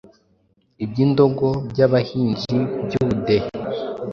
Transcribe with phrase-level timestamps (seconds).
[0.83, 2.55] ibyidogo by’abahinzi
[2.95, 3.47] b’ubudehe